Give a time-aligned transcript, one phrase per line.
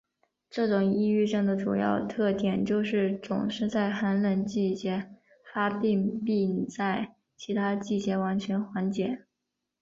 [0.49, 5.13] 这种抑郁症的主要特点就是总是在寒冷季节
[5.53, 9.27] 发病并在其他季节完全缓解。